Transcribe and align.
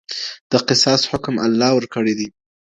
د 0.51 0.53
قصاص 0.67 1.01
حکم 1.11 1.35
الله 1.45 1.71
ورکړی 1.75 2.13
دی. 2.19 2.27